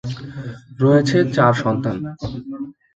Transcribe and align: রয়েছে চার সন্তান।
রয়েছে 0.79 1.17
চার 1.35 1.53
সন্তান। 1.63 1.97